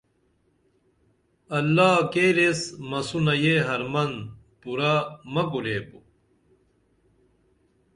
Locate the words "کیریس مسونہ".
2.13-3.33